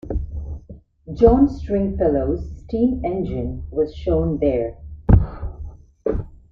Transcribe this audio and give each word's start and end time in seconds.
John 1.13 1.47
Stringfellow's 1.47 2.61
steam 2.63 3.05
engine 3.05 3.67
was 3.69 3.93
shown 3.93 4.39
there. 4.39 4.79